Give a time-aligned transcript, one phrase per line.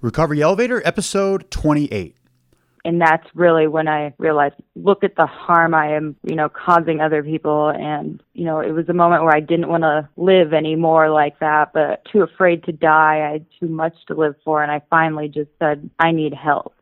[0.00, 2.16] Recovery Elevator, episode 28.
[2.84, 7.00] And that's really when I realized, look at the harm I am, you know, causing
[7.00, 7.70] other people.
[7.70, 11.40] And, you know, it was a moment where I didn't want to live anymore like
[11.40, 13.26] that, but too afraid to die.
[13.28, 14.62] I had too much to live for.
[14.62, 16.74] And I finally just said, I need help.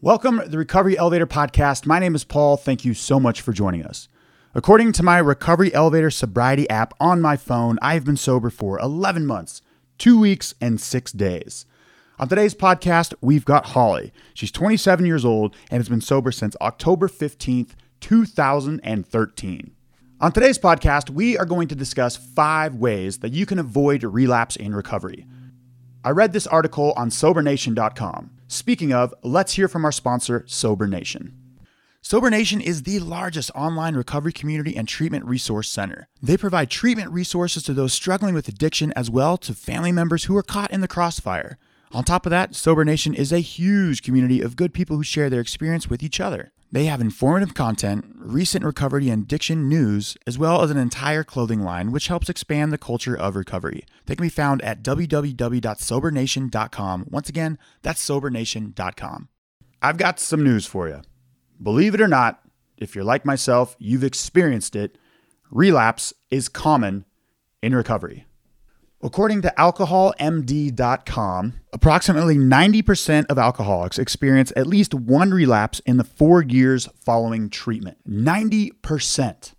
[0.00, 1.86] Welcome to the Recovery Elevator Podcast.
[1.86, 2.56] My name is Paul.
[2.56, 4.08] Thank you so much for joining us.
[4.58, 8.76] According to my Recovery Elevator sobriety app on my phone, I have been sober for
[8.80, 9.62] 11 months,
[9.98, 11.64] two weeks, and six days.
[12.18, 14.12] On today's podcast, we've got Hollie.
[14.34, 19.70] She's 27 years old and has been sober since October 15th, 2013.
[20.20, 24.56] On today's podcast, we are going to discuss five ways that you can avoid relapse
[24.56, 25.24] in recovery.
[26.02, 28.30] I read this article on SoberNation.com.
[28.48, 31.37] Speaking of, let's hear from our sponsor, Sober Nation.
[32.00, 36.06] Sober Nation is the largest online recovery community and treatment resource center.
[36.22, 40.36] They provide treatment resources to those struggling with addiction as well to family members who
[40.36, 41.58] are caught in the crossfire.
[41.90, 45.28] On top of that, Sober Nation is a huge community of good people who share
[45.28, 46.52] their experience with each other.
[46.70, 51.62] They have informative content, recent recovery and addiction news, as well as an entire clothing
[51.62, 53.84] line which helps expand the culture of recovery.
[54.06, 57.06] They can be found at www.sobernation.com.
[57.10, 59.28] Once again, that's sobernation.com.
[59.82, 61.00] I've got some news for you.
[61.62, 62.40] Believe it or not,
[62.76, 64.98] if you're like myself, you've experienced it.
[65.50, 67.04] Relapse is common
[67.62, 68.26] in recovery.
[69.00, 76.42] According to alcoholmd.com, approximately 90% of alcoholics experience at least one relapse in the four
[76.42, 77.98] years following treatment.
[78.08, 79.54] 90%.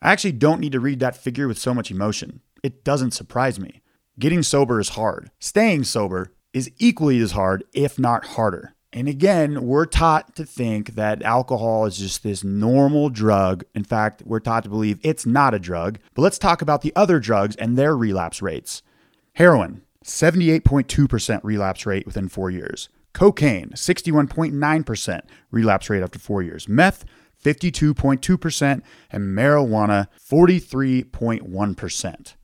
[0.00, 2.40] I actually don't need to read that figure with so much emotion.
[2.62, 3.82] It doesn't surprise me.
[4.18, 5.30] Getting sober is hard.
[5.40, 8.73] Staying sober is equally as hard, if not harder.
[8.94, 13.64] And again, we're taught to think that alcohol is just this normal drug.
[13.74, 15.98] In fact, we're taught to believe it's not a drug.
[16.14, 18.84] But let's talk about the other drugs and their relapse rates.
[19.32, 22.88] Heroin, 78.2% relapse rate within four years.
[23.12, 26.68] Cocaine, 61.9% relapse rate after four years.
[26.68, 27.04] Meth,
[27.44, 28.80] 52.2%.
[29.10, 32.34] And marijuana, 43.1%.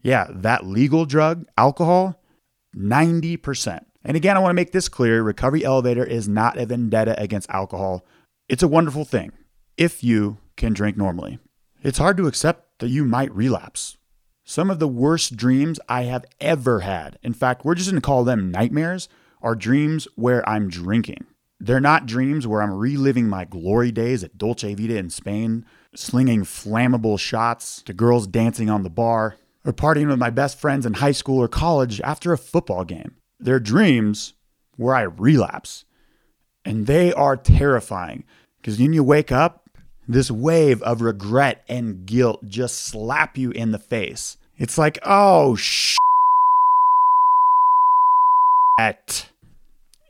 [0.00, 2.22] Yeah, that legal drug, alcohol,
[2.76, 3.84] 90%.
[4.04, 7.50] And again, I want to make this clear Recovery Elevator is not a vendetta against
[7.50, 8.04] alcohol.
[8.48, 9.32] It's a wonderful thing
[9.76, 11.38] if you can drink normally.
[11.82, 13.96] It's hard to accept that you might relapse.
[14.44, 18.06] Some of the worst dreams I have ever had, in fact, we're just going to
[18.06, 19.08] call them nightmares,
[19.42, 21.26] are dreams where I'm drinking.
[21.60, 25.64] They're not dreams where I'm reliving my glory days at Dolce Vita in Spain,
[25.94, 30.86] slinging flammable shots to girls dancing on the bar, or partying with my best friends
[30.86, 33.16] in high school or college after a football game.
[33.40, 34.34] They're dreams
[34.76, 35.84] where I relapse.
[36.64, 38.24] And they are terrifying
[38.60, 39.68] because when you wake up,
[40.06, 44.38] this wave of regret and guilt just slap you in the face.
[44.56, 45.98] It's like, oh, shit.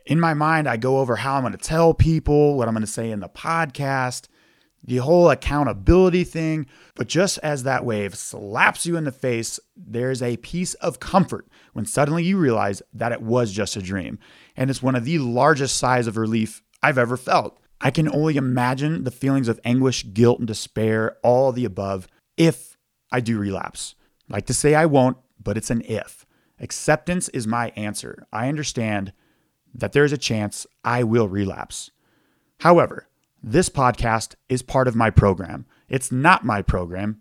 [0.07, 2.87] In my mind, I go over how I'm going to tell people, what I'm going
[2.87, 4.29] to say in the podcast
[4.85, 6.67] the whole accountability thing.
[6.95, 11.47] But just as that wave slaps you in the face, there's a piece of comfort
[11.73, 14.19] when suddenly you realize that it was just a dream.
[14.57, 17.59] And it's one of the largest sighs of relief I've ever felt.
[17.81, 22.77] I can only imagine the feelings of anguish, guilt, and despair, all the above, if
[23.13, 23.95] I do relapse.
[24.29, 26.27] I like to say I won't, but it's an if.
[26.61, 28.27] Acceptance is my answer.
[28.33, 29.13] I understand
[29.75, 31.91] that there's a chance I will relapse.
[32.61, 33.07] However,
[33.43, 35.67] this podcast is part of my program.
[35.89, 37.21] It's not my program,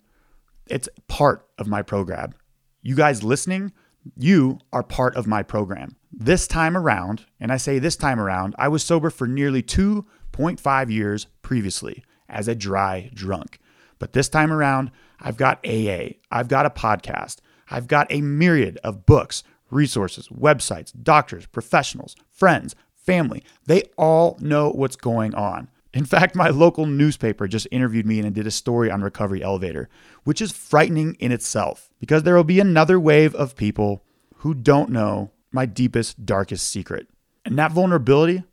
[0.67, 2.33] it's part of my program.
[2.81, 3.72] You guys listening,
[4.16, 5.95] you are part of my program.
[6.11, 10.91] This time around, and I say this time around, I was sober for nearly 2.5
[10.91, 13.59] years previously as a dry drunk.
[14.00, 17.38] But this time around, I've got AA, I've got a podcast,
[17.69, 23.44] I've got a myriad of books, resources, websites, doctors, professionals, friends, family.
[23.66, 25.69] They all know what's going on.
[25.97, 29.89] In fact, my local newspaper just interviewed me and did a story on Recovery Elevator,
[30.25, 34.03] which is frightening in itself because there will be another wave of people
[34.35, 37.07] who don't know my deepest, darkest secret.
[37.45, 38.44] And that vulnerability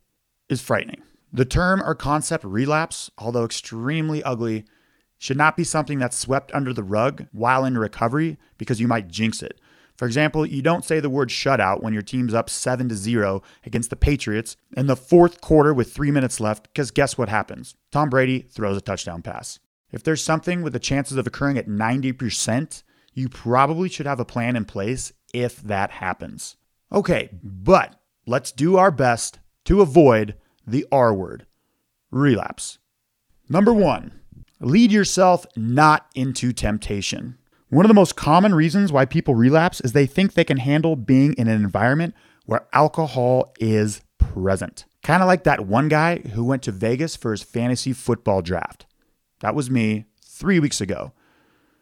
[0.49, 1.03] is frightening.
[1.31, 4.65] The term or concept relapse, although extremely ugly,
[5.19, 9.07] should not be something that's swept under the rug while in recovery because you might
[9.07, 9.61] jinx it.
[9.95, 13.41] For example, you don't say the word shutout when your team's up 7 to 0
[13.65, 17.75] against the Patriots in the fourth quarter with 3 minutes left because guess what happens?
[17.91, 19.59] Tom Brady throws a touchdown pass.
[19.91, 22.83] If there's something with the chances of occurring at 90%,
[23.13, 26.57] you probably should have a plan in place if that happens.
[26.91, 30.35] Okay, but let's do our best to avoid
[30.67, 31.45] the R word
[32.11, 32.79] relapse.
[33.47, 34.19] Number one,
[34.59, 37.37] lead yourself not into temptation.
[37.75, 40.95] One of the most common reasons why people relapse is they think they can handle
[40.95, 44.85] being in an environment where alcohol is present.
[45.03, 48.85] Kind of like that one guy who went to Vegas for his fantasy football draft.
[49.41, 51.11] That was me three weeks ago.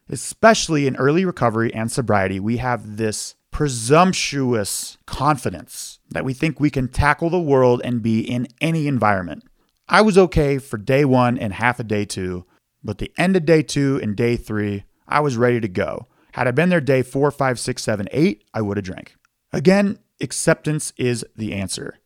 [0.09, 6.71] Especially in early recovery and sobriety, we have this presumptuous confidence that we think we
[6.71, 9.43] can tackle the world and be in any environment.
[9.87, 12.47] I was okay for day one and half of day two,
[12.83, 16.07] but the end of day two and day three, I was ready to go.
[16.33, 19.15] Had I been there day four, five, six, seven, eight, I would have drank.
[19.51, 21.99] Again, acceptance is the answer.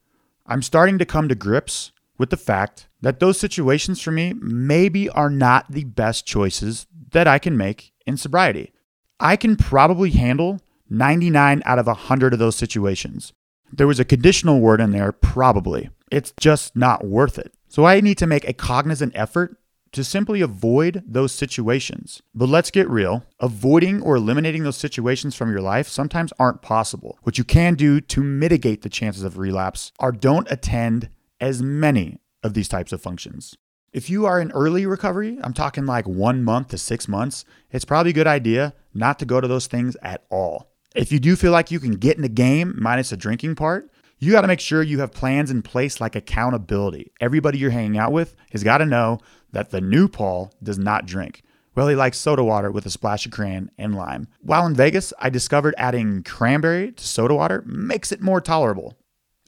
[0.46, 5.10] I'm starting to come to grips with the fact that those situations for me maybe
[5.10, 8.74] are not the best choices that I can make in sobriety.
[9.20, 10.60] I can probably handle
[10.90, 13.34] 99 out of 100 of those situations.
[13.72, 15.90] There was a conditional word in there, probably.
[16.12, 17.54] It's just not worth it.
[17.68, 19.58] So I need to make a cognizant effort
[19.98, 22.22] to simply avoid those situations.
[22.36, 27.18] But let's get real avoiding or eliminating those situations from your life sometimes aren't possible.
[27.24, 31.10] What you can do to mitigate the chances of relapse are don't attend
[31.42, 33.58] as many of these types of functions.
[33.92, 37.86] If you are in early recovery, I'm talking like one month to six months, it's
[37.86, 40.72] probably a good idea not to go to those things at all.
[40.96, 43.90] If you do feel like you can get in the game, minus the drinking part,
[44.19, 47.12] you got to make sure you have plans in place like accountability.
[47.22, 49.19] Everybody you're hanging out with has got to know
[49.52, 51.44] that the new Paul does not drink.
[51.75, 54.28] Well, he likes soda water with a splash of cran and lime.
[54.42, 58.98] While in Vegas, I discovered adding cranberry to soda water makes it more tolerable.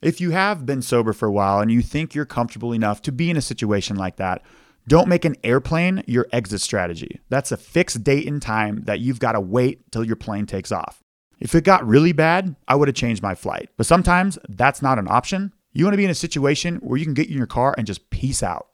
[0.03, 3.11] If you have been sober for a while and you think you're comfortable enough to
[3.11, 4.43] be in a situation like that,
[4.87, 7.19] don't make an airplane your exit strategy.
[7.29, 10.71] That's a fixed date and time that you've got to wait till your plane takes
[10.71, 11.01] off.
[11.39, 13.69] If it got really bad, I would have changed my flight.
[13.77, 15.53] But sometimes that's not an option.
[15.71, 17.87] You want to be in a situation where you can get in your car and
[17.87, 18.67] just peace out.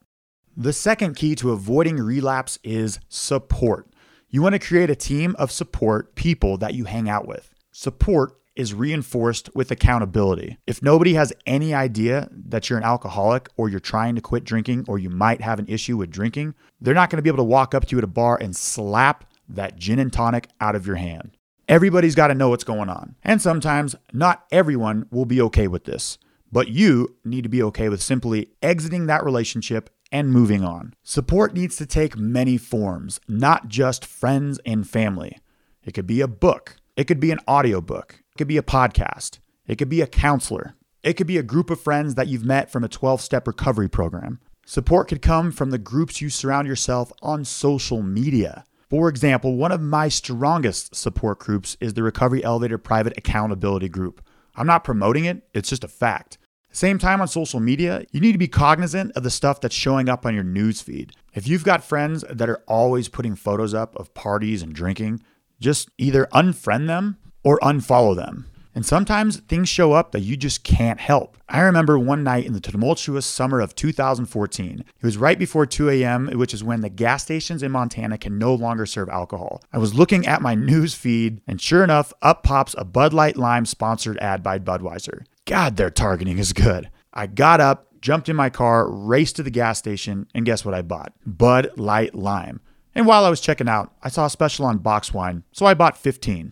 [0.57, 3.89] The second key to avoiding relapse is support.
[4.29, 7.53] You want to create a team of support people that you hang out with.
[7.71, 10.57] Support is reinforced with accountability.
[10.65, 14.85] If nobody has any idea that you're an alcoholic or you're trying to quit drinking
[14.87, 17.43] or you might have an issue with drinking, they're not going to be able to
[17.43, 20.87] walk up to you at a bar and slap that gin and tonic out of
[20.87, 21.37] your hand.
[21.67, 23.15] Everybody's got to know what's going on.
[23.23, 26.17] And sometimes not everyone will be okay with this,
[26.51, 30.93] but you need to be okay with simply exiting that relationship and moving on.
[31.03, 35.39] Support needs to take many forms, not just friends and family.
[35.83, 39.39] It could be a book, it could be an audiobook, it could be a podcast,
[39.65, 42.69] it could be a counselor, it could be a group of friends that you've met
[42.71, 44.39] from a 12 step recovery program.
[44.67, 48.65] Support could come from the groups you surround yourself on social media.
[48.95, 54.25] For example, one of my strongest support groups is the Recovery Elevator Private Accountability Group.
[54.55, 56.37] I'm not promoting it, it's just a fact.
[56.71, 60.07] Same time on social media, you need to be cognizant of the stuff that's showing
[60.07, 61.11] up on your newsfeed.
[61.33, 65.21] If you've got friends that are always putting photos up of parties and drinking,
[65.59, 68.45] just either unfriend them or unfollow them.
[68.75, 71.37] And sometimes things show up that you just can't help.
[71.47, 74.79] I remember one night in the tumultuous summer of 2014.
[74.79, 78.37] It was right before 2 a.m., which is when the gas stations in Montana can
[78.37, 79.63] no longer serve alcohol.
[79.71, 83.37] I was looking at my news feed, and sure enough, up pops a Bud Light
[83.37, 85.25] Lime sponsored ad by Budweiser.
[85.45, 86.89] God, their targeting is good.
[87.13, 90.73] I got up, jumped in my car, raced to the gas station, and guess what
[90.75, 91.13] I bought?
[91.25, 92.59] Bud Light Lime.
[92.93, 95.73] And while I was checking out, I saw a special on box wine, so I
[95.75, 96.51] bought 15.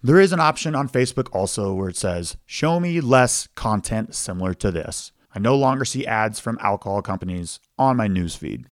[0.00, 4.54] There is an option on Facebook also where it says, Show me less content similar
[4.54, 5.10] to this.
[5.34, 8.66] I no longer see ads from alcohol companies on my newsfeed.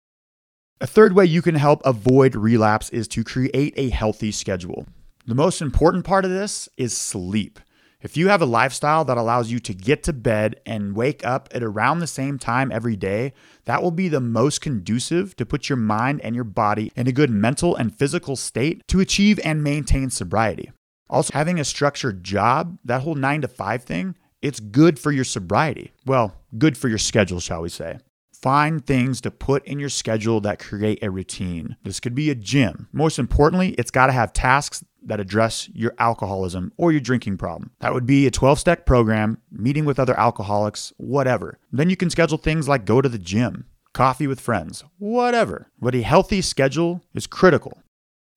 [0.80, 4.86] A third way you can help avoid relapse is to create a healthy schedule.
[5.26, 7.58] The most important part of this is sleep.
[8.00, 11.48] If you have a lifestyle that allows you to get to bed and wake up
[11.52, 13.32] at around the same time every day,
[13.64, 17.12] that will be the most conducive to put your mind and your body in a
[17.12, 20.70] good mental and physical state to achieve and maintain sobriety.
[21.08, 25.24] Also, having a structured job, that whole nine to five thing, it's good for your
[25.24, 25.92] sobriety.
[26.04, 27.98] Well, good for your schedule, shall we say.
[28.32, 31.76] Find things to put in your schedule that create a routine.
[31.82, 32.88] This could be a gym.
[32.92, 37.70] Most importantly, it's got to have tasks that address your alcoholism or your drinking problem.
[37.80, 41.58] That would be a 12 step program, meeting with other alcoholics, whatever.
[41.72, 45.68] Then you can schedule things like go to the gym, coffee with friends, whatever.
[45.80, 47.78] But a healthy schedule is critical.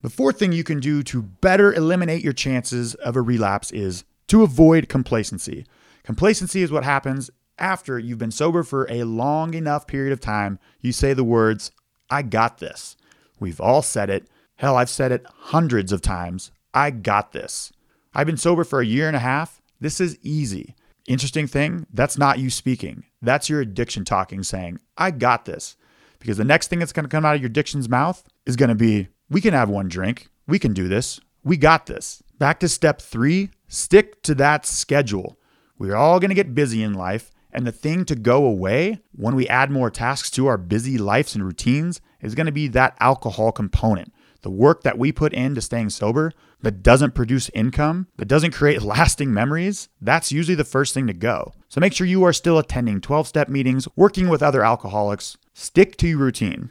[0.02, 4.04] The fourth thing you can do to better eliminate your chances of a relapse is
[4.28, 5.66] to avoid complacency.
[6.04, 10.58] Complacency is what happens after you've been sober for a long enough period of time.
[10.80, 11.70] You say the words,
[12.08, 12.96] I got this.
[13.38, 14.26] We've all said it.
[14.56, 16.50] Hell, I've said it hundreds of times.
[16.72, 17.72] I got this.
[18.14, 19.60] I've been sober for a year and a half.
[19.80, 20.74] This is easy.
[21.06, 23.04] Interesting thing, that's not you speaking.
[23.20, 25.76] That's your addiction talking, saying, I got this.
[26.18, 28.68] Because the next thing that's going to come out of your addiction's mouth is going
[28.68, 30.28] to be, we can have one drink.
[30.46, 31.20] We can do this.
[31.44, 32.22] We got this.
[32.38, 35.38] Back to step three stick to that schedule.
[35.78, 39.34] We're all going to get busy in life, and the thing to go away when
[39.34, 42.96] we add more tasks to our busy lives and routines is going to be that
[43.00, 44.12] alcohol component.
[44.42, 46.32] The work that we put into staying sober
[46.62, 51.14] that doesn't produce income, that doesn't create lasting memories, that's usually the first thing to
[51.14, 51.52] go.
[51.68, 55.36] So make sure you are still attending 12 step meetings, working with other alcoholics.
[55.54, 56.70] Stick to your routine.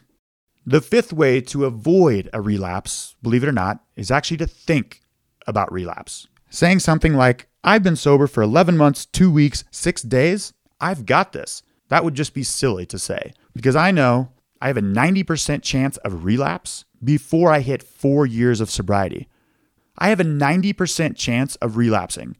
[0.66, 5.02] The fifth way to avoid a relapse, believe it or not, is actually to think
[5.48, 6.28] about relapse.
[6.50, 11.34] Saying something like, I've been sober for 11 months, two weeks, six days, I've got
[11.34, 11.64] this.
[11.90, 15.98] That would just be silly to say because I know I have a 90% chance
[15.98, 19.28] of relapse before I hit four years of sobriety.
[19.98, 22.38] I have a 90% chance of relapsing.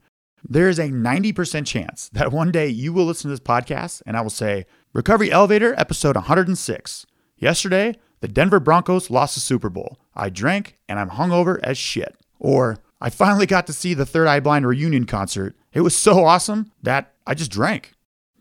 [0.48, 4.16] There is a 90% chance that one day you will listen to this podcast and
[4.16, 7.06] I will say, Recovery Elevator, episode 106.
[7.36, 9.98] Yesterday, the Denver Broncos lost the Super Bowl.
[10.14, 12.16] I drank and I'm hungover as shit.
[12.38, 15.56] Or, I finally got to see the Third Eye Blind reunion concert.
[15.72, 17.92] It was so awesome that I just drank.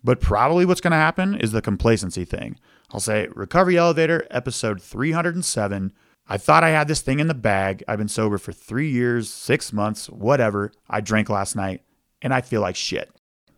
[0.03, 2.57] But probably what's going to happen is the complacency thing.
[2.91, 5.93] I'll say, Recovery Elevator, episode 307.
[6.27, 7.83] I thought I had this thing in the bag.
[7.87, 10.71] I've been sober for three years, six months, whatever.
[10.89, 11.83] I drank last night
[12.21, 13.11] and I feel like shit.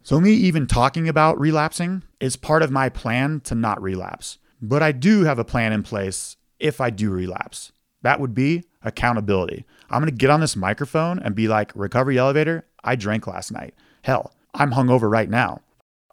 [0.04, 4.40] So, me even talking about relapsing is part of my plan to not relapse.
[4.62, 7.72] But I do have a plan in place if I do relapse.
[8.04, 9.66] That would be accountability.
[9.90, 13.74] I'm to get on this microphone and be like, Recovery Elevator, I drank last night.
[14.04, 15.62] Hell, I'm hungover right now.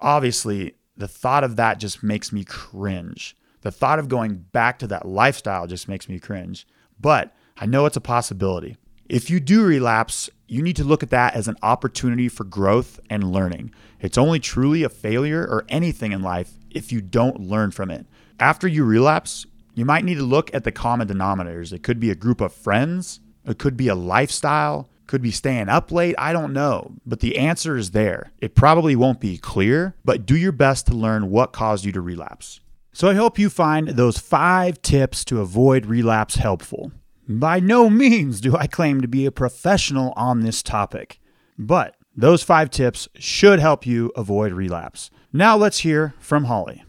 [0.01, 3.37] Obviously, the thought of that just makes me cringe.
[3.63, 6.67] The thought of going back to that lifestyle just makes me cringe.
[7.01, 8.77] But I know it's a possibility.
[9.09, 13.01] If you do relapse, you need to look at that as an opportunity for growth
[13.09, 13.73] and learning.
[14.01, 18.07] It's only truly a failure or anything in life if you don't learn from it.
[18.41, 21.73] After you relapse, you might need to look at the common denominators.
[21.73, 25.69] It could be a group of friends, it could be a lifestyle, could be staying
[25.69, 26.15] up late.
[26.19, 26.93] I don't know.
[27.05, 28.33] But the answer is there.
[28.41, 32.01] It probably won't be clear, but do your best to learn what caused you to
[32.01, 32.61] relapse.
[32.93, 36.93] So I hope you find those five tips to avoid relapse helpful.
[37.29, 41.21] By no means do I claim to be a professional on this topic,
[41.59, 45.11] but those five tips should help you avoid relapse.
[45.33, 46.85] Now let's hear from Hollie.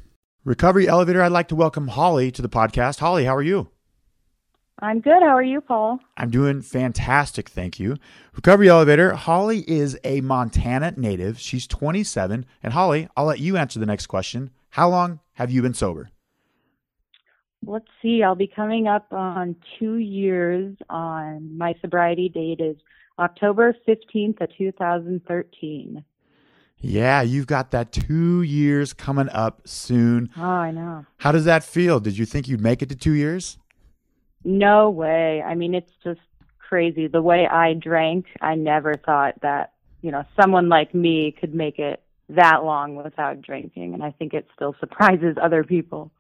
[0.49, 2.97] Recovery Elevator, I'd like to welcome Hollie to the podcast.
[2.97, 3.69] Hollie, how are you?
[4.79, 5.21] I'm good.
[5.21, 5.99] How are you, Paul?
[6.17, 7.97] I'm doing fantastic, thank you.
[8.33, 11.39] Recovery Elevator, Hollie is a Montana native.
[11.39, 12.47] She's 27.
[12.63, 14.49] And Hollie, I'll let you answer the next question.
[14.71, 16.09] How long have you been sober?
[17.63, 18.23] Let's see.
[18.23, 22.75] I'll be coming up on two years on my sobriety date is
[23.19, 26.03] October 15th of 2013.
[26.81, 30.29] Yeah, you've got that two years coming up soon.
[30.37, 31.05] Oh, I know.
[31.17, 31.99] How does that feel?
[31.99, 33.57] Did you think you'd make it to two years?
[34.43, 35.41] No way.
[35.41, 36.21] I mean, it's just
[36.57, 37.07] crazy.
[37.07, 41.79] The way I drank, I never thought that, you know, someone like me could make
[41.79, 43.93] it that long without drinking.
[43.93, 46.11] And I think it still surprises other people.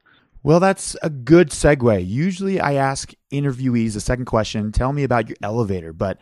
[0.43, 2.05] Well, that's a good segue.
[2.05, 6.17] Usually I ask interviewees the second question tell me about your elevator, but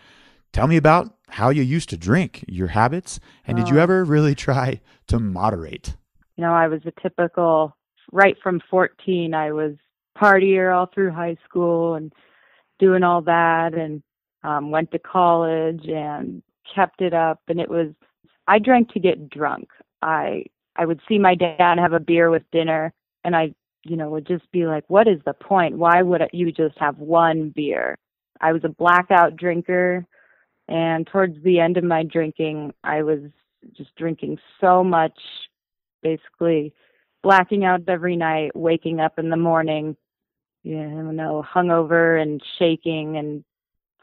[0.51, 3.83] tell me about how you used to drink, your habits, and did you Oh.
[3.83, 5.95] ever really try to moderate?
[6.35, 7.75] You know, I was a typical,
[8.11, 9.75] right from 14, I was
[10.17, 12.11] partier all through high school and
[12.79, 14.01] doing all that and
[14.43, 16.41] um, went to college and
[16.73, 17.41] kept it up.
[17.47, 17.89] And it was,
[18.47, 19.69] I drank to get drunk.
[20.01, 24.09] I, I would see my dad have a beer with dinner and I, you know,
[24.09, 25.77] would just be like, what is the point?
[25.77, 27.97] Why would you just have one beer?
[28.41, 30.05] I was a blackout drinker.
[30.67, 33.19] And towards the end of my drinking, I was
[33.75, 35.17] just drinking so much,
[36.01, 36.73] basically
[37.23, 39.95] blacking out every night, waking up in the morning,
[40.63, 43.43] you know, hungover and shaking, and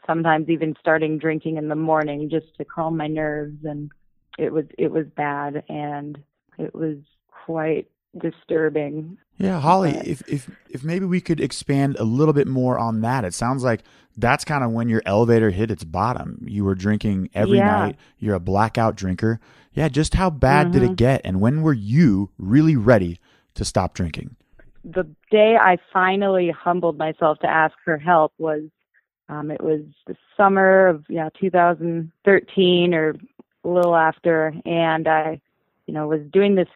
[0.07, 3.63] sometimes even starting drinking in the morning just to calm my nerves.
[3.63, 3.91] And
[4.37, 6.17] it was it was bad, and
[6.57, 6.97] it was
[7.45, 7.87] quite
[8.19, 9.17] disturbing.
[9.37, 13.01] Yeah, Hollie, But- if, if if maybe we could expand a little bit more on
[13.01, 13.25] that.
[13.25, 13.83] It sounds like
[14.17, 16.45] that's kind of when your elevator hit its bottom.
[16.47, 17.65] You were drinking every Yeah.
[17.79, 17.95] night.
[18.17, 19.39] You're a blackout drinker.
[19.73, 20.95] Yeah, just how bad did it Mhm.
[20.95, 23.19] get and when were you really ready
[23.55, 24.35] to stop drinking?
[24.87, 28.61] the day I finally humbled myself to ask for help was
[29.29, 33.15] um, it was the summer of you know 2013 or
[33.63, 35.41] a little after, and I
[35.87, 36.67] you know was doing this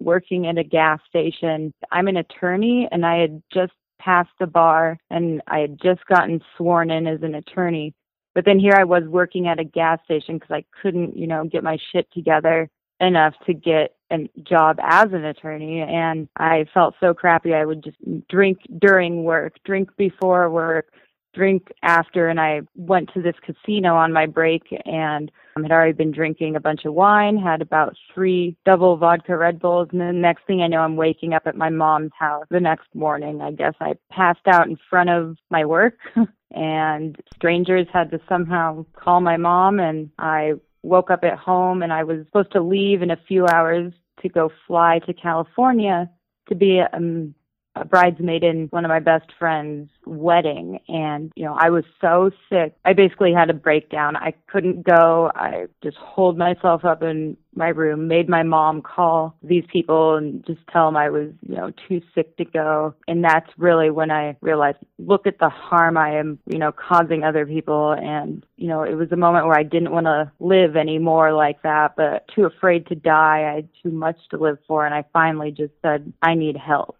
[0.00, 1.72] working at a gas station.
[1.90, 6.40] I'm an attorney, and I had just passed the bar, and I had just gotten
[6.56, 7.94] sworn in as an attorney.
[8.34, 11.44] But then here I was working at a gas station because I couldn't, you know,
[11.44, 12.68] get my shit together
[13.00, 17.82] enough to get a job as an attorney and I felt so crappy I would
[17.82, 17.96] just
[18.28, 20.92] drink during work, drink before work,
[21.34, 25.92] drink after and I went to this casino on my break and I had already
[25.92, 30.12] been drinking a bunch of wine, had about three double vodka Red Bulls, and the
[30.12, 33.40] next thing I know, I'm waking up at my mom's house the next morning.
[33.40, 35.98] I guess I passed out in front of my work,
[36.52, 41.92] and strangers had to somehow call my mom, and I woke up at home, and
[41.92, 46.08] I was supposed to leave in a few hours to go fly to California
[46.48, 47.34] to be um,
[47.76, 50.80] a bridesmaid in one of my best friend's wedding.
[50.88, 52.74] And you know I was so sick.
[52.84, 54.16] I basically had a breakdown.
[54.16, 55.30] I couldn't go.
[55.34, 60.46] I just holed myself up in my room made my mom call these people and
[60.46, 62.94] just tell them I was you know too sick to go.
[63.08, 67.24] And that's really when I realized look at the harm I am you know causing
[67.24, 67.92] other people.
[67.92, 71.62] And you know it was a moment where I didn't want to live anymore like
[71.62, 73.48] that but too afraid to die.
[73.50, 74.84] I had too much to live for.
[74.84, 76.96] And I finally just said I need help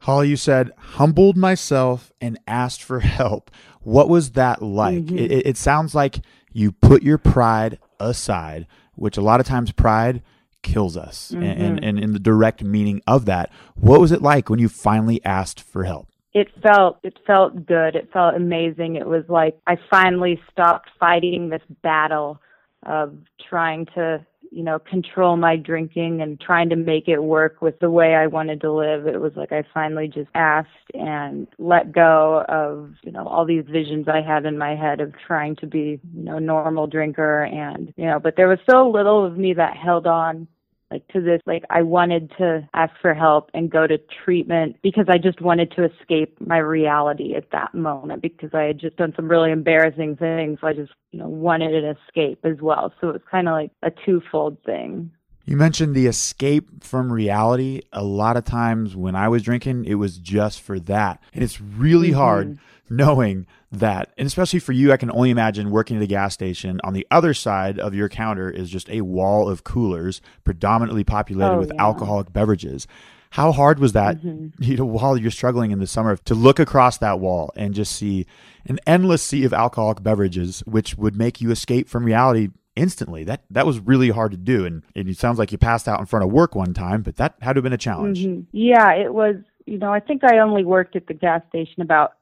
[0.00, 3.50] Hollie, you said, humbled myself and asked for help.
[3.82, 5.04] What was that like?
[5.04, 5.18] Mm-hmm.
[5.18, 6.20] It, it, sounds like
[6.52, 10.22] you put your pride aside, which a lot of times pride
[10.62, 11.32] kills us.
[11.32, 11.42] Mm-hmm.
[11.42, 15.24] And, and in the direct meaning of that, what was it like when you finally
[15.24, 16.08] asked for help?
[16.32, 17.96] It felt it felt good.
[17.96, 18.94] It felt amazing.
[18.94, 22.40] It was like I finally stopped fighting this battle
[22.84, 23.16] of
[23.48, 27.90] trying to you know, control my drinking and trying to make it work with the
[27.90, 29.06] way I wanted to live.
[29.06, 33.64] It was like I finally just asked and let go of, you know, all these
[33.70, 37.92] visions I had in my head of trying to be, you know, normal drinker and,
[37.96, 40.48] you know, but there was so little of me that held on
[40.90, 45.06] like to this like I wanted to ask for help and go to treatment because
[45.08, 49.12] I just wanted to escape my reality at that moment because I had just done
[49.14, 50.58] some really embarrassing things.
[50.60, 52.92] So I just, you know, wanted an escape as well.
[53.00, 55.10] So it was kind of like a twofold thing.
[55.46, 57.82] You mentioned the escape from reality.
[57.92, 61.22] A lot of times when I was drinking, it was just for that.
[61.32, 62.18] And it's really mm-hmm.
[62.18, 66.34] hard knowing that, and especially for you, I can only imagine working at a gas
[66.34, 66.80] station.
[66.82, 71.54] On the other side of your counter is just a wall of coolers, predominantly populated
[71.54, 71.82] oh, with yeah.
[71.82, 72.86] alcoholic beverages.
[73.30, 74.60] How hard was that, mm-hmm.
[74.60, 77.94] you know, while you're struggling in the summer to look across that wall and just
[77.94, 78.26] see
[78.66, 83.22] an endless sea of alcoholic beverages, which would make you escape from reality instantly.
[83.22, 86.00] That that was really hard to do, and, and it sounds like you passed out
[86.00, 88.24] in front of work one time, but that had to have been a challenge.
[88.24, 88.42] Mm-hmm.
[88.50, 89.36] Yeah, it was.
[89.66, 92.14] You know, I think I only worked at the gas station about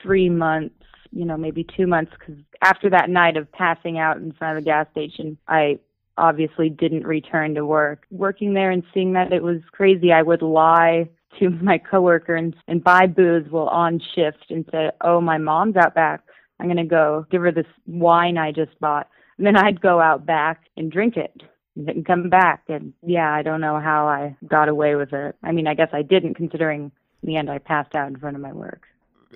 [0.00, 0.81] three months,
[1.12, 4.64] you know, maybe two months, because after that night of passing out in front of
[4.64, 5.78] the gas station, I
[6.16, 8.06] obviously didn't return to work.
[8.10, 12.54] Working there and seeing that it was crazy, I would lie to my coworker and,
[12.68, 16.20] and buy booze while on shift and say, "Oh, my mom's out back.
[16.60, 20.26] I'm gonna go give her this wine I just bought." And then I'd go out
[20.26, 21.42] back and drink it
[21.74, 22.64] and then come back.
[22.68, 25.36] And yeah, I don't know how I got away with it.
[25.42, 28.36] I mean, I guess I didn't, considering in the end I passed out in front
[28.36, 28.82] of my work.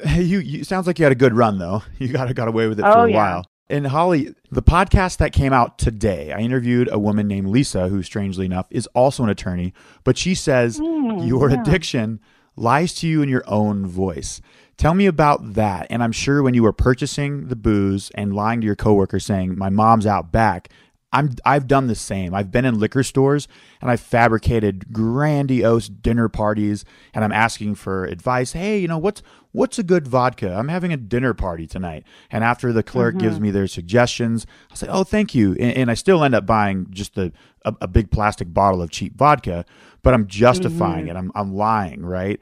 [0.02, 1.82] Hey, you, you sounds like you had a good run though.
[1.98, 3.16] You got got away with it oh, for a yeah.
[3.16, 3.46] while.
[3.68, 8.02] And Hollie, the podcast that came out today, I interviewed a woman named Lisa, who
[8.02, 11.60] strangely enough is also an attorney, but she says mm, your yeah.
[11.60, 12.20] addiction
[12.54, 14.40] lies to you in your own voice.
[14.76, 15.86] Tell me about that.
[15.90, 19.58] And I'm sure when you were purchasing the booze and lying to your coworker saying,
[19.58, 20.68] "My mom's out back,"
[21.12, 22.34] I'm I've done the same.
[22.34, 23.46] I've been in liquor stores
[23.80, 28.52] and I've fabricated grandiose dinner parties and I'm asking for advice.
[28.52, 30.52] Hey, you know, what's what's a good vodka?
[30.52, 32.04] I'm having a dinner party tonight.
[32.30, 33.24] And after the clerk mm-hmm.
[33.24, 36.44] gives me their suggestions, I'll say, "Oh, thank you." And, and I still end up
[36.44, 37.32] buying just a,
[37.64, 39.64] a, a big plastic bottle of cheap vodka,
[40.02, 41.16] but I'm justifying mm-hmm.
[41.16, 41.18] it.
[41.18, 42.40] I'm I'm lying, right?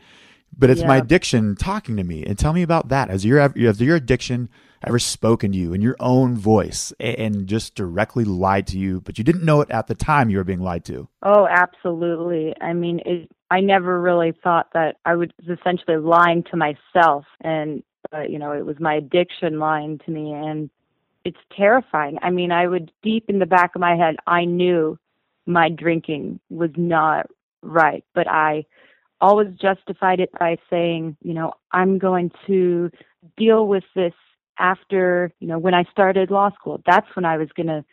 [0.56, 2.24] But it's my addiction talking to me.
[2.24, 3.10] And tell me about that.
[3.10, 4.48] as your has your addiction
[4.86, 9.18] ever spoken to you in your own voice and just directly lied to you, but
[9.18, 11.08] you didn't know it at the time you were being lied to?
[11.22, 12.54] Oh, absolutely.
[12.60, 17.82] I mean, it, I never really thought that I was essentially lying to myself, and
[18.12, 20.70] uh, you know, it was my addiction lying to me, and
[21.24, 22.18] it's terrifying.
[22.22, 24.98] I mean, I would deep in the back of my head, I knew
[25.46, 27.26] my drinking was not
[27.62, 28.64] right, but I
[29.20, 32.90] always justified it by saying, you know, I'm going to
[33.36, 34.12] deal with this
[34.58, 36.82] after, you know, when I started law school.
[36.86, 37.84] That's when I was going to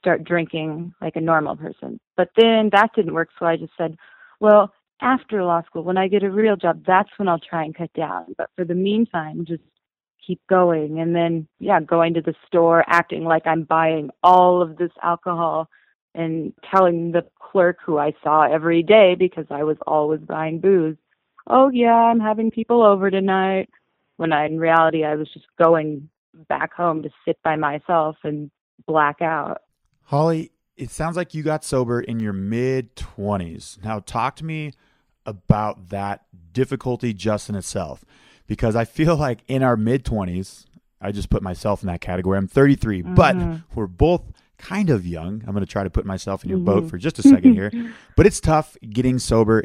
[0.00, 2.00] start drinking like a normal person.
[2.16, 3.96] But then that didn't work, so I just said,
[4.40, 7.74] well, after law school, when I get a real job, that's when I'll try and
[7.74, 8.34] cut down.
[8.36, 9.62] But for the meantime, just
[10.26, 11.00] keep going.
[11.00, 15.68] And then, yeah, going to the store, acting like I'm buying all of this alcohol
[16.14, 20.96] and telling the clerk who I saw every day because I was always buying booze,
[21.46, 23.70] oh, yeah, I'm having people over tonight
[24.20, 26.10] when I, in reality, I was just going
[26.46, 28.50] back home to sit by myself and
[28.86, 29.62] black out.
[30.02, 33.82] Hollie, it sounds like you got sober in your mid 20s.
[33.82, 34.72] Now, talk to me
[35.24, 38.04] about that difficulty just in itself,
[38.46, 40.66] because I feel like in our mid 20s,
[41.00, 42.36] I just put myself in that category.
[42.36, 43.14] I'm 33, mm-hmm.
[43.14, 43.36] but
[43.74, 45.42] we're both kind of young.
[45.46, 46.66] I'm going to try to put myself in your mm-hmm.
[46.66, 47.72] boat for just a second here.
[48.16, 49.64] but it's tough getting sober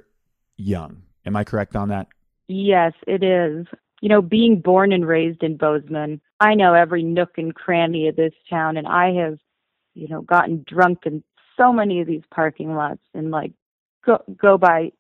[0.56, 1.02] young.
[1.26, 2.08] Am I correct on that?
[2.48, 3.66] Yes, it is.
[4.06, 8.16] You know, being born and raised in Bozeman, I know every nook and cranny of
[8.16, 9.40] this town, and I have,
[9.96, 11.24] you know, gotten drunk in
[11.58, 13.52] so many of these parking lots and like
[14.06, 14.92] go go by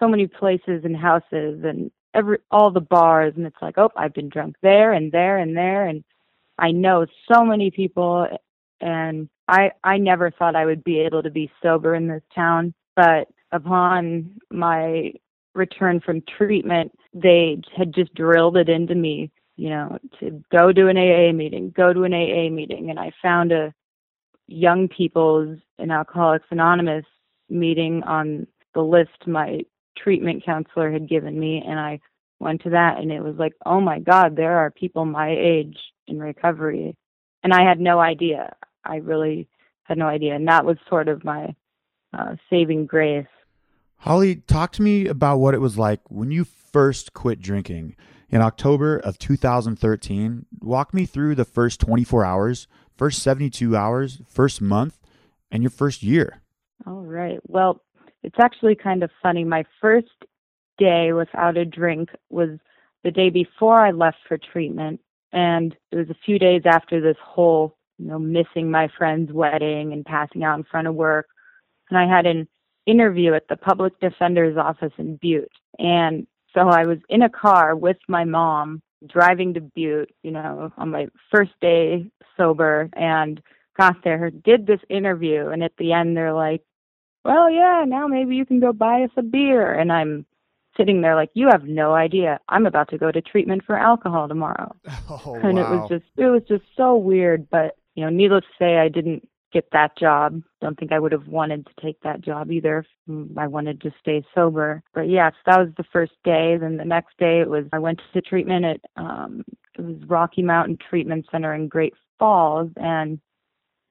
[0.00, 4.14] so many places and houses and every all the bars and it's like oh i've
[4.14, 6.02] been drunk there and there and there and
[6.58, 8.26] i know so many people
[8.80, 12.72] and i i never thought i would be able to be sober in this town
[12.96, 15.12] but upon my
[15.58, 20.88] return from treatment they had just drilled it into me you know to go to
[20.88, 23.72] an aa meeting go to an aa meeting and i found a
[24.46, 27.04] young people's and alcoholics anonymous
[27.50, 29.60] meeting on the list my
[29.96, 32.00] treatment counselor had given me and I
[32.40, 35.76] went to that and it was like, "Oh my god, there are people my age
[36.06, 36.96] in recovery."
[37.42, 38.54] And I had no idea.
[38.84, 39.48] I really
[39.84, 40.34] had no idea.
[40.34, 41.54] And that was sort of my
[42.16, 43.26] uh, saving grace.
[44.02, 47.96] Hollie, talk to me about what it was like when you first quit drinking
[48.30, 50.46] in October of 2013.
[50.60, 54.98] Walk me through the first 24 hours, first 72 hours, first month,
[55.50, 56.42] and your first year.
[56.86, 57.40] All right.
[57.48, 57.82] Well,
[58.22, 59.42] it's actually kind of funny.
[59.42, 60.08] My first
[60.78, 62.50] day without a drink was
[63.02, 65.00] the day before I left for treatment.
[65.32, 69.92] And it was a few days after this whole, you know, missing my friend's wedding
[69.92, 71.26] and passing out in front of work.
[71.90, 72.48] And I had an
[72.88, 75.52] interview at the public defender's office in Butte.
[75.78, 80.72] And so I was in a car with my mom driving to Butte, you know,
[80.76, 83.40] on my first day sober and
[83.78, 85.48] got there, did this interview.
[85.48, 86.62] And at the end, they're like,
[87.24, 89.72] well, yeah, now maybe you can go buy us a beer.
[89.72, 90.24] And I'm
[90.76, 92.40] sitting there like, you have no idea.
[92.48, 94.74] I'm about to go to treatment for alcohol tomorrow.
[95.10, 95.62] Oh, and wow.
[95.62, 97.48] it was just, it was just so weird.
[97.50, 100.42] But, you know, needless to say, I didn't get that job.
[100.60, 102.84] Don't think I would have wanted to take that job either.
[103.36, 104.82] I wanted to stay sober.
[104.94, 106.56] But yes, that was the first day.
[106.56, 109.44] Then the next day it was I went to treatment at um
[109.78, 113.20] it was Rocky Mountain Treatment Center in Great Falls and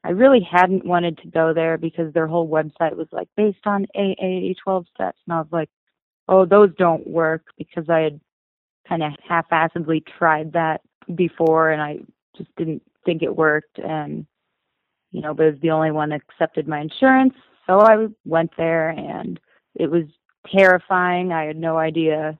[0.03, 3.87] I really hadn't wanted to go there because their whole website was like based on
[3.95, 5.19] AA 12 steps.
[5.27, 5.69] And I was like,
[6.29, 8.21] oh, those don't work because I had
[8.87, 10.81] kind of half assedly tried that
[11.13, 11.99] before and I
[12.37, 13.79] just didn't think it worked.
[13.79, 14.25] And,
[15.11, 17.33] you know, but it was the only one that accepted my insurance.
[17.65, 19.39] So I went there and
[19.75, 20.03] it was
[20.53, 21.31] terrifying.
[21.31, 22.37] I had no idea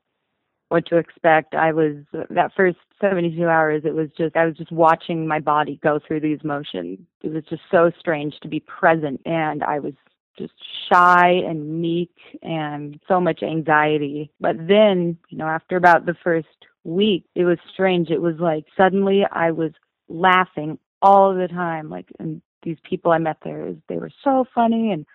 [0.70, 1.54] what to expect.
[1.56, 1.96] I was
[2.30, 6.22] that first 72 hours it was just I was just watching my body go through
[6.22, 7.00] these motions.
[7.22, 9.94] It was just so strange to be present and I was
[10.38, 10.54] just
[10.92, 12.12] shy and meek
[12.44, 14.32] and so much anxiety.
[14.40, 16.48] But then, you know, after about the first
[16.84, 18.10] week, it was strange.
[18.10, 19.72] It was like suddenly I was
[20.10, 24.92] laughing all the time like and these people I met there they were so funny
[24.92, 25.06] and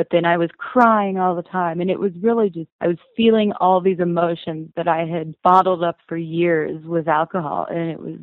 [0.00, 1.78] but then I was crying all the time.
[1.82, 5.84] And it was really just, I was feeling all these emotions that I had bottled
[5.84, 7.66] up for years with alcohol.
[7.68, 8.18] And it was,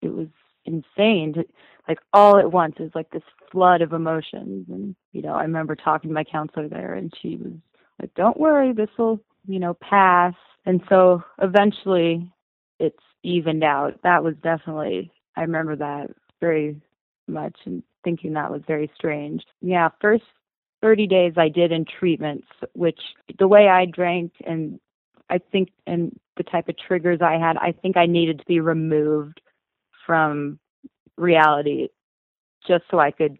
[0.00, 0.26] it was
[0.64, 1.44] insane to,
[1.86, 2.74] like all at once.
[2.80, 4.66] It was like this flood of emotions.
[4.68, 7.52] And, you know, I remember talking to my counselor there and she was
[8.00, 10.34] like, don't worry, this will, you know, pass.
[10.66, 12.28] And so eventually
[12.80, 14.00] it's evened out.
[14.02, 16.80] That was definitely, I remember that very
[17.28, 19.42] much and thinking that was very strange.
[19.60, 20.24] Yeah, first
[20.80, 23.00] 30 days I did in treatments, which
[23.38, 24.80] the way I drank and
[25.30, 28.60] I think and the type of triggers I had, I think I needed to be
[28.60, 29.40] removed
[30.06, 30.58] from
[31.16, 31.88] reality
[32.66, 33.38] just so I could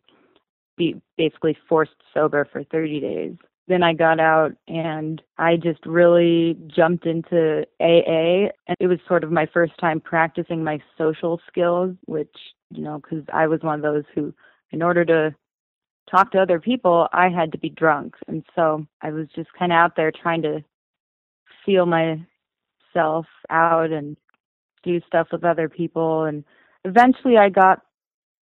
[0.76, 3.36] be basically forced sober for 30 days.
[3.68, 8.50] Then I got out and I just really jumped into AA.
[8.66, 12.34] And it was sort of my first time practicing my social skills, which,
[12.70, 14.34] you know, because I was one of those who,
[14.72, 15.34] in order to
[16.10, 18.14] talk to other people, I had to be drunk.
[18.26, 20.64] And so I was just kind of out there trying to
[21.64, 24.16] feel myself out and
[24.82, 26.24] do stuff with other people.
[26.24, 26.44] And
[26.84, 27.80] eventually I got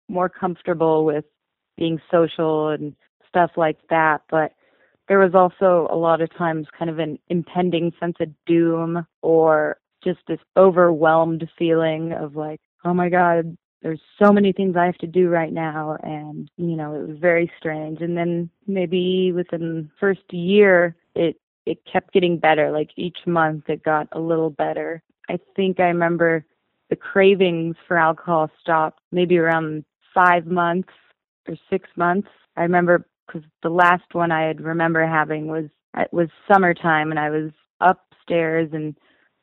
[0.08, 1.24] more comfortable with
[1.76, 2.94] being social and
[3.28, 4.22] stuff like that.
[4.30, 4.52] But
[5.08, 9.78] there was also a lot of times kind of an impending sense of doom or
[10.02, 14.98] just this overwhelmed feeling of like, oh my God, there's so many things I have
[14.98, 18.00] to do right now and you know it was very strange.
[18.00, 22.70] And then maybe within the first year it it kept getting better.
[22.70, 25.02] Like each month it got a little better.
[25.28, 26.44] I think I remember
[26.90, 29.84] the cravings for alcohol stopped maybe around
[30.14, 30.92] 5 months
[31.48, 32.28] or 6 months.
[32.56, 37.18] I remember cuz the last one I had remember having was it was summertime and
[37.20, 38.96] I was upstairs in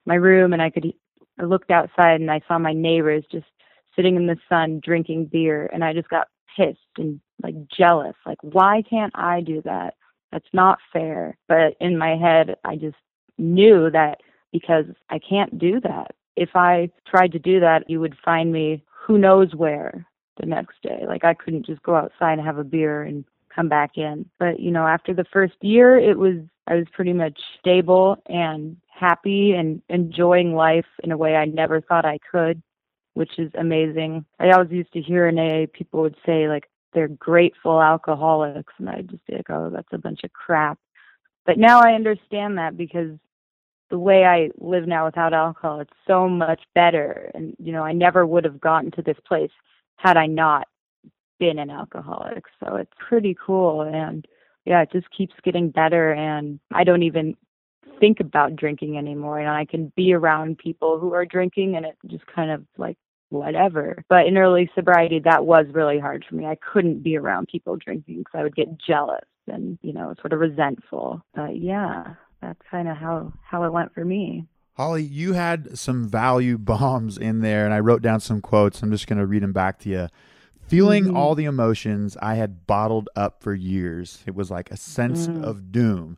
[0.06, 0.93] my room and I could
[1.39, 3.46] I looked outside and I saw my neighbors just
[3.95, 8.15] sitting in the sun drinking beer and I just got pissed and like jealous.
[8.25, 9.95] Like, why can't I do that?
[10.32, 11.38] That's not fair.
[11.47, 12.97] But in my head, I just
[13.38, 16.12] knew that because I can't do that.
[16.36, 20.06] If I tried to do that, you would find me who knows where
[20.39, 21.03] the next day.
[21.08, 24.27] Like, I couldn't just go outside and have a beer and come back in.
[24.39, 28.77] But, you know, after the first year, it was, I was pretty much stable and
[28.89, 32.63] happy and enjoying life in a way I never thought I could,
[33.13, 34.26] which is amazing.
[34.39, 38.89] I always used to hear in AA people would say like they're grateful alcoholics and
[38.89, 40.78] I'd just be like, Oh, that's a bunch of crap.
[41.45, 43.17] But now I understand that because
[43.89, 47.30] the way I live now without alcohol, it's so much better.
[47.36, 49.52] And, you know, I never would have gotten to this place
[49.97, 50.67] had I not
[51.39, 52.45] been an alcoholic.
[52.60, 53.82] So it's pretty cool.
[53.82, 54.26] And
[54.65, 56.13] yeah, it just keeps getting better.
[56.13, 57.36] And I don't even
[57.99, 61.95] think about drinking anymore and I can be around people who are drinking and it
[62.08, 62.97] just kind of like
[63.34, 64.04] whatever.
[64.10, 66.46] But in early sobriety, that was really hard for me.
[66.46, 70.34] I couldn't be around people drinking because I would get jealous and, you know, sort
[70.34, 71.22] of resentful.
[71.34, 74.46] But yeah, that's kind of how, how it went for me.
[74.76, 78.82] Hollie, you had some value bombs in there, and I wrote down some quotes.
[78.82, 80.08] I'm just going to read them back to you.
[80.67, 81.17] Feeling mm-hmm.
[81.17, 85.43] all the emotions I had bottled up for years, it was like a sense mm.
[85.43, 86.17] of doom.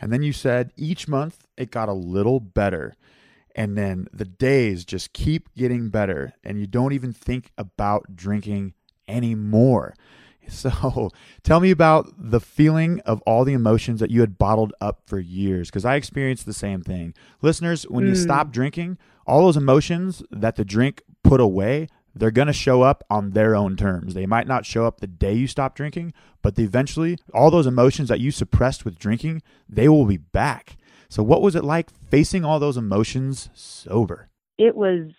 [0.00, 2.94] And then you said each month it got a little better.
[3.54, 8.74] And then the days just keep getting better, and you don't even think about drinking
[9.08, 9.94] anymore.
[10.48, 11.10] So
[11.44, 15.20] tell me about the feeling of all the emotions that you had bottled up for
[15.20, 17.14] years, because I experienced the same thing.
[17.40, 18.08] Listeners, when mm.
[18.08, 18.52] you stop hmm.
[18.52, 23.30] drinking, all those emotions that the drink put away, they're going to show up on
[23.30, 24.14] their own terms.
[24.14, 28.08] They might not show up the day you stop drinking, but eventually all those emotions
[28.08, 30.76] that you suppressed with drinking, they will be back.
[31.10, 34.28] So what was it like facing all those emotions sober?
[34.56, 35.10] It was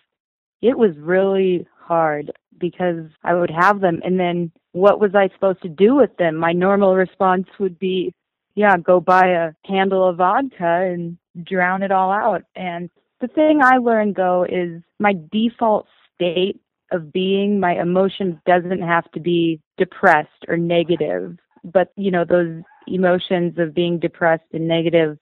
[0.62, 5.60] it was really hard because I would have them and then what was I supposed
[5.62, 6.36] to do with them?
[6.36, 8.14] My normal response would be,
[8.54, 12.44] yeah, go buy a handle of vodka and drown it all out.
[12.56, 12.88] And
[13.20, 16.58] the thing I learned though is my default state
[16.90, 17.60] of being.
[17.60, 23.74] My emotion doesn't have to be depressed or negative, but you know, those emotions of
[23.74, 25.18] being depressed and negative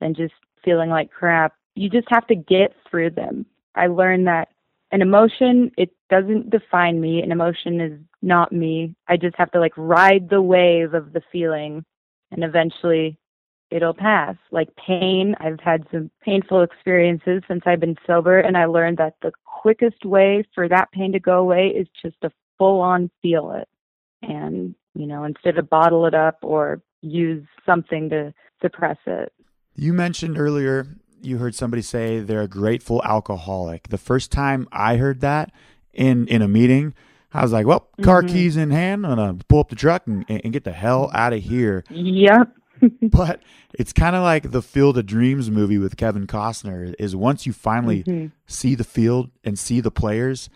[0.00, 3.46] and just feeling like crap, you just have to get through them.
[3.74, 4.48] I learned that
[4.92, 7.20] an emotion, it doesn't define me.
[7.20, 8.94] An emotion is not me.
[9.08, 11.84] I just have to like ride the wave of the feeling
[12.30, 13.18] and eventually
[13.70, 14.36] it'll pass.
[14.52, 19.14] Like pain, I've had some painful experiences since I've been sober, and I learned that
[19.22, 23.52] the quickest way for that pain to go away is just to full on feel
[23.52, 23.68] it.
[24.22, 29.32] And, you know, instead of bottle it up or use something to suppress it.
[29.76, 30.86] You mentioned earlier
[31.24, 33.88] you heard somebody say they're a grateful alcoholic.
[33.88, 35.52] The first time I heard that
[35.92, 36.94] in in a meeting,
[37.32, 38.32] I was like, "Well, car mm-hmm.
[38.32, 41.32] keys in hand, I'm gonna pull up the truck and, and get the hell out
[41.32, 42.52] of here." Yep.
[43.02, 43.40] but
[43.72, 46.94] it's kind of like the Field of Dreams movie with Kevin Costner.
[46.98, 48.26] Is once you finally mm-hmm.
[48.46, 50.50] see the field and see the players,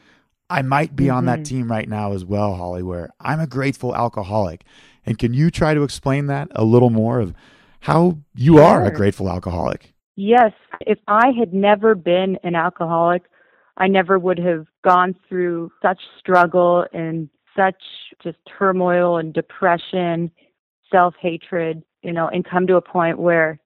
[0.51, 1.17] I might be mm-hmm.
[1.17, 1.57] on that mm-hmm.
[1.57, 2.83] team right now as well, Hollie.
[2.83, 4.65] Where I'm a grateful alcoholic,
[5.07, 7.35] and can you try to explain that a little more of
[7.81, 9.95] how you are a grateful alcoholic?
[10.17, 13.23] Yes, if I had never been an alcoholic,
[13.77, 17.81] I never would have gone through such struggle and such
[18.23, 20.31] just turmoil and depression,
[20.91, 23.59] self hatred you know, and come to a point where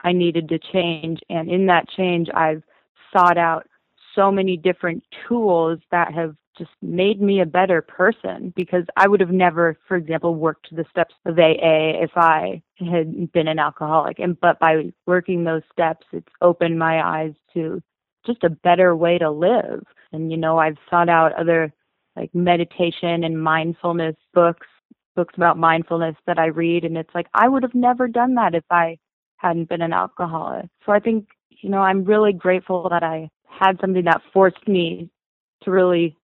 [0.00, 1.20] I needed to change.
[1.28, 2.62] And in that change, I've
[3.12, 3.66] sought out
[4.14, 9.20] so many different tools that have just made me a better person because I would
[9.20, 14.18] have never, for example, worked the steps of AA if I had been an alcoholic.
[14.18, 17.82] And but by working those steps, it's opened my eyes to
[18.26, 19.84] just a better way to live.
[20.12, 21.72] And you know, I've sought out other
[22.16, 24.66] like meditation and mindfulness books
[25.16, 28.54] books about mindfulness that I read, and it's like I would have never done that
[28.54, 28.98] if I
[29.36, 30.66] hadn't been an alcoholic.
[30.86, 35.10] So I think, you know, I'm really grateful that I had something that forced me
[35.62, 36.16] to really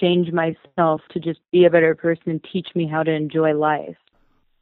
[0.00, 3.96] change myself to just be a better person and teach me how to enjoy life.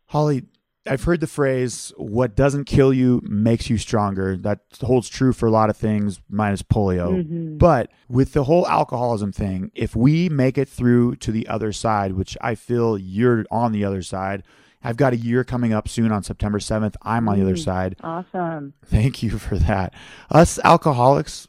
[0.06, 0.44] Hollie,
[0.86, 4.36] I've heard the phrase, what doesn't kill you makes you stronger.
[4.36, 7.22] That holds true for a lot of things, minus polio.
[7.22, 7.58] Mm-hmm.
[7.58, 12.12] But with the whole alcoholism thing, if we make it through to the other side,
[12.12, 14.42] which I feel you're on the other side,
[14.82, 16.96] I've got a year coming up soon on September 7th.
[17.02, 17.96] I'm on the other mm, side.
[18.02, 18.74] Awesome.
[18.84, 19.94] Thank you for that.
[20.30, 21.46] Us alcoholics,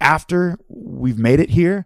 [0.00, 1.84] after we've made it here,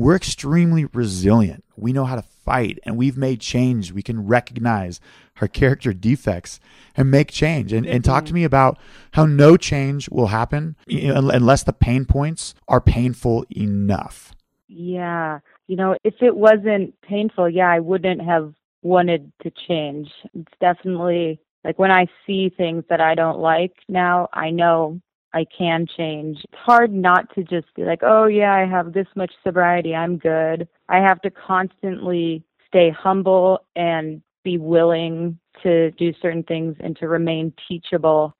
[0.00, 1.64] we're extremely resilient.
[1.76, 3.92] We know how to fight and we've made change.
[3.92, 5.00] We can recognize
[5.40, 6.60] our character defects
[6.96, 7.72] and make change.
[7.72, 8.78] And, and talk to me about
[9.12, 14.34] how no change will happen unless the pain points are painful enough.
[14.68, 15.40] Yeah.
[15.66, 20.10] You know, if it wasn't painful, yeah, I wouldn't have wanted to change.
[20.34, 25.00] It's definitely like when I see things that I don't like now, I know
[25.32, 26.38] I can change.
[26.44, 30.18] It's hard not to just be like, oh, yeah, I have this much sobriety, I'm
[30.18, 30.68] good.
[30.88, 37.08] I have to constantly stay humble and be willing to do certain things and to
[37.08, 38.34] remain teachable.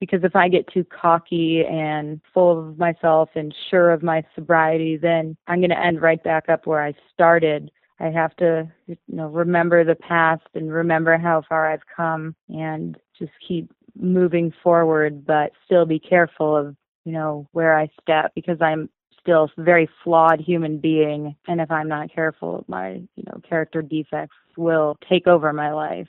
[0.00, 4.96] Because if I get too cocky and full of myself and sure of my sobriety,
[4.96, 7.70] then I'm going to end right back up where I started.
[8.00, 12.98] I have to, you know, remember the past and remember how far I've come and
[13.16, 18.58] just keep moving forward, but still be careful of, you know, where I step because
[18.60, 18.88] I'm
[19.20, 21.36] still a very flawed human being.
[21.46, 26.08] And if I'm not careful, my, you know, character defects will take over my life.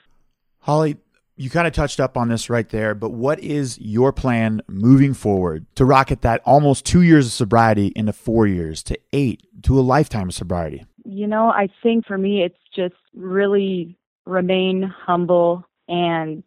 [0.58, 0.96] Hollie,
[1.36, 5.14] you kind of touched up on this right there, but what is your plan moving
[5.14, 9.78] forward to rocket that almost two years of sobriety into four years to eight to
[9.78, 10.84] a lifetime of sobriety?
[11.04, 16.42] You know, I think for me, it's just really remain humble and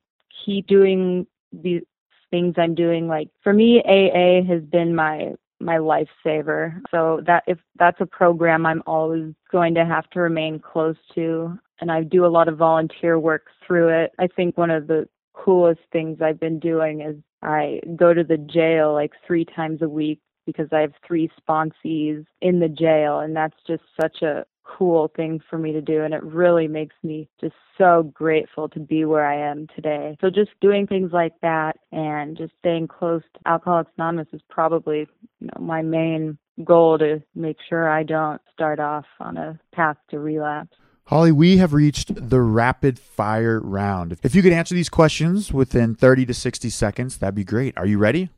[0.45, 1.81] keep doing the
[2.29, 3.07] things I'm doing.
[3.07, 6.81] Like for me, AA has been my my lifesaver.
[6.91, 11.57] So that if that's a program I'm always going to have to remain close to
[11.79, 14.11] and I do a lot of volunteer work through it.
[14.19, 18.37] I think one of the coolest things I've been doing is I go to the
[18.37, 23.35] jail like 3 times a week because I have three sponsees in the jail and
[23.35, 27.29] that's just such a cool thing for me to do and it really makes me
[27.39, 30.17] just so grateful to be where I am today.
[30.19, 35.07] So just doing things like that and just staying close to Alcoholics Anonymous is probably
[35.39, 39.97] you know my main goal to make sure I don't start off on a path
[40.09, 40.75] to relapse.
[41.05, 44.17] Hollie, we have reached the rapid fire round.
[44.23, 47.77] If you could answer these questions within 30 to 60 seconds, that'd be great.
[47.77, 48.29] Are you ready?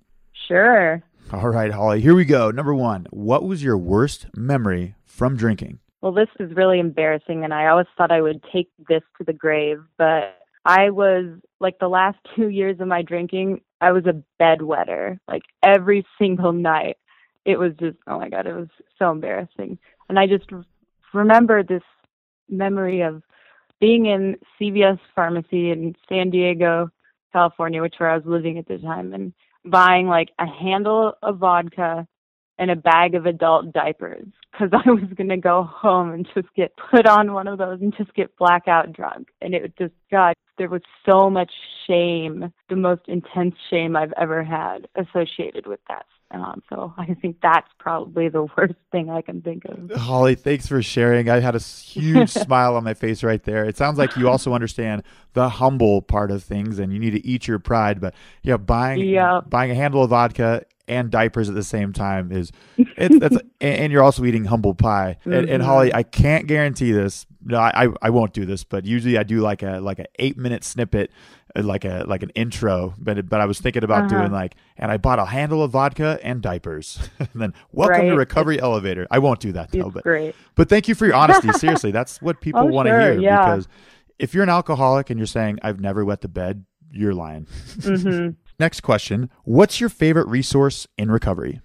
[0.48, 1.02] Sure.
[1.34, 2.52] All right, Hollie, here we go.
[2.52, 5.80] Number one, what was your worst memory from drinking?
[6.02, 9.34] Well, this is really embarrassing, and I always thought I would take this to the
[9.34, 11.26] grave, but I was
[11.60, 16.54] like the last two years of my drinking, I was a bedwetter, like every single
[16.54, 16.98] night.
[17.46, 19.80] It was just, oh my God, it was so embarrassing.
[20.10, 20.46] And I just
[21.14, 21.84] remember this
[22.50, 23.24] memory of
[23.80, 26.92] being in CVS pharmacy in San Diego,
[27.32, 29.34] California, which where I was living at the time, and
[29.66, 32.08] buying like a handle of vodka
[32.60, 36.54] and a bag of adult diapers because I was going to go home and just
[36.56, 39.30] get put on one of those and just get blackout drunk.
[39.42, 41.52] And it just, God, there was so much
[41.88, 46.06] shame, the most intense shame I've ever had associated with that.
[46.32, 49.90] Um, so I think that's probably the worst thing I can think of.
[49.98, 51.28] Hollie, thanks for sharing.
[51.28, 53.66] I had a huge smile on my face right there.
[53.66, 55.02] It sounds like you also understand
[55.34, 58.00] the humble part of things, and you need to eat your pride.
[58.00, 59.42] But yeah, buying yeah.
[59.48, 63.94] buying a handle of vodka and diapers at the same time is it's that's and
[63.94, 65.18] you're also eating humble pie.
[65.22, 65.34] Mm-hmm.
[65.34, 67.26] And, and, Hollie, I can't guarantee this.
[67.46, 70.38] No, I I won't do this, but usually I do like a like an eight
[70.38, 71.12] minute snippet,
[71.56, 72.96] uh, like a like an intro.
[72.98, 74.20] But but I was thinking about uh-huh.
[74.20, 77.00] doing like, and I bought a handle of vodka and diapers.
[77.20, 78.10] and then welcome right.
[78.10, 79.08] to Recovery it's, Elevator.
[79.12, 79.92] I won't do that though.
[79.92, 80.36] but great.
[80.56, 81.52] But thank you for your honesty.
[81.54, 83.46] Seriously, that's what people oh, want to sure, hear yeah.
[83.46, 83.68] because
[84.18, 87.46] if you're an alcoholic and you're saying I've never wet the bed, you're lying.
[87.78, 88.32] Mm-hmm.
[88.60, 91.62] Next question What's your favorite resource in recovery?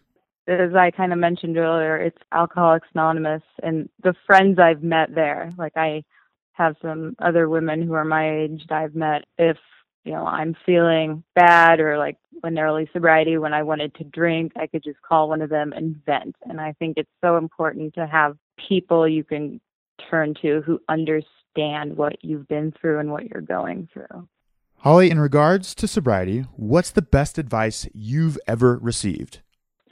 [0.46, 5.52] As I kind of mentioned earlier, it's Alcoholics Anonymous and the friends I've met there.
[5.56, 6.04] Like, I
[6.52, 9.24] have some other women who are my age that I've met.
[9.38, 9.56] If
[10.04, 14.52] you know, I'm feeling bad or like when early sobriety, when I wanted to drink,
[14.54, 16.36] I could just call one of them and vent.
[16.42, 18.36] And I think it's so important to have
[18.68, 19.60] people you can
[20.10, 24.28] turn to who understand what you've been through and what you're going through.
[24.84, 29.40] Hollie, in regards to sobriety, what's the best advice you've ever received?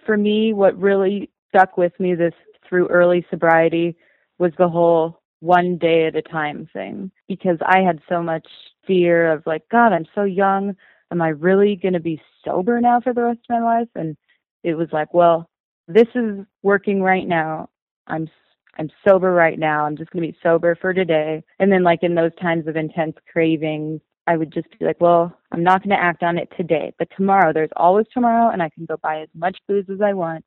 [0.04, 2.34] For me, what really stuck with me this
[2.68, 3.96] through early sobriety
[4.38, 8.46] was the whole one day at a time thing because I had so much
[8.86, 10.76] fear of like, God, I'm so young.
[11.10, 13.88] Am I really going to be sober now for the rest of my life?
[13.94, 14.14] And
[14.62, 15.48] it was like, well,
[15.88, 17.70] this is working right now.
[18.08, 18.28] I'm
[18.76, 19.86] I'm sober right now.
[19.86, 21.42] I'm just going to be sober for today.
[21.58, 25.36] And then like in those times of intense cravings, I would just be like, well,
[25.50, 28.68] I'm not going to act on it today, but tomorrow, there's always tomorrow, and I
[28.68, 30.44] can go buy as much booze as I want.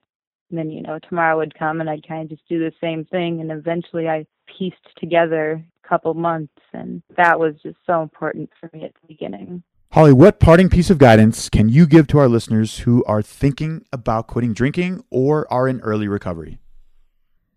[0.50, 3.04] And then, you know, tomorrow would come and I'd kind of just do the same
[3.06, 3.42] thing.
[3.42, 4.26] And eventually I
[4.58, 9.08] pieced together a couple months, and that was just so important for me at the
[9.08, 9.64] beginning.
[9.92, 13.86] Hollie, what parting piece of guidance can you give to our listeners who are thinking
[13.92, 16.60] about quitting drinking or are in early recovery?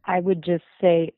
[0.05, 1.13] I would just say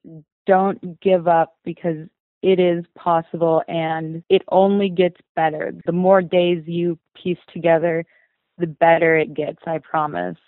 [0.46, 2.08] don't give up because
[2.42, 5.72] it is possible and it only gets better.
[5.84, 8.04] The more days you piece together,
[8.58, 10.38] the better it gets, I promise.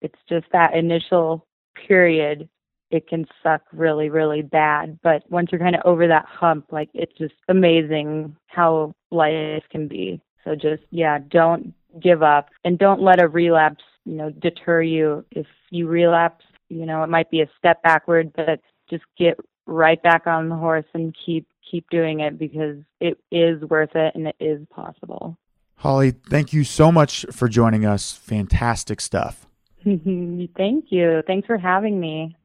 [0.00, 1.46] It's just that initial
[1.86, 2.48] period
[2.90, 4.98] it can suck really, really bad.
[5.02, 9.88] But once you're kind of over that hump, like it's just amazing how life can
[9.88, 10.20] be.
[10.44, 15.24] So just, yeah, don't give up and don't let a relapse, you know, deter you.
[15.32, 19.38] If you relapse, you know, it might be a step backward, but just get
[19.68, 24.14] right back on the horse and keep keep doing it because it is worth it
[24.14, 25.36] and it is possible.
[25.76, 28.12] Hollie, thank you so much for joining us.
[28.12, 29.46] Fantastic stuff.
[29.84, 31.22] thank you.
[31.26, 32.36] Thanks for having me.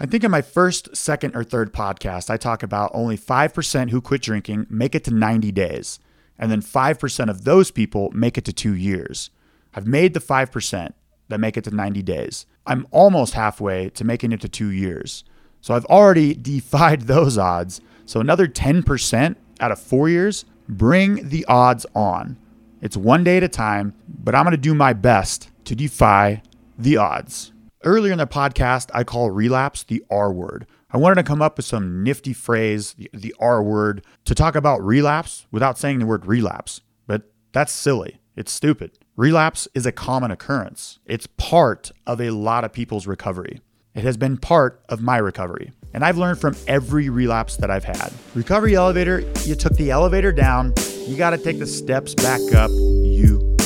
[0.00, 4.00] I think in my first, second, or third podcast, I talk about only 5% who
[4.00, 5.98] quit drinking make it to 90 days,
[6.38, 9.30] and then 5% of those people make it to two years.
[9.74, 10.92] I've made the 5%
[11.28, 12.46] that make it to 90 days.
[12.66, 15.24] I'm almost halfway to making it to two years.
[15.60, 17.80] So I've already defied those odds.
[18.06, 22.38] So another 10% out of four years, bring the odds on.
[22.80, 26.42] It's one day at a time, but I'm going to do my best to defy
[26.78, 27.52] the odds.
[27.84, 30.66] Earlier in the podcast, I call relapse the R word.
[30.90, 34.54] I wanted to come up with some nifty phrase, the, the R word, to talk
[34.54, 36.80] about relapse without saying the word relapse.
[37.06, 38.20] But that's silly.
[38.36, 38.98] It's stupid.
[39.16, 41.00] Relapse is a common occurrence.
[41.04, 43.60] It's part of a lot of people's recovery.
[43.98, 45.72] It has been part of my recovery.
[45.92, 48.12] And I've learned from every relapse that I've had.
[48.36, 50.72] Recovery elevator, you took the elevator down,
[51.08, 52.70] you got to take the steps back up.
[52.70, 53.57] You.